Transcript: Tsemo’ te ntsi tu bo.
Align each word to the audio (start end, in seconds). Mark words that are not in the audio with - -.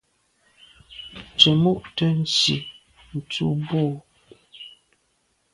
Tsemo’ 1.37 1.71
te 1.95 2.05
ntsi 2.19 2.55
tu 3.31 3.47
bo. 3.67 3.83